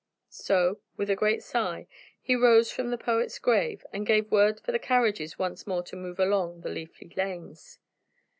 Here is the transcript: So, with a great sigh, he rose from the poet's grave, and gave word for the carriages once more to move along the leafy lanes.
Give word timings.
So, 0.31 0.79
with 0.97 1.11
a 1.11 1.15
great 1.15 1.43
sigh, 1.43 1.85
he 2.19 2.35
rose 2.35 2.71
from 2.71 2.89
the 2.89 2.97
poet's 2.97 3.37
grave, 3.37 3.85
and 3.93 4.03
gave 4.03 4.31
word 4.31 4.59
for 4.59 4.71
the 4.71 4.79
carriages 4.79 5.37
once 5.37 5.67
more 5.67 5.83
to 5.83 5.95
move 5.95 6.19
along 6.19 6.61
the 6.61 6.69
leafy 6.69 7.13
lanes. 7.15 7.77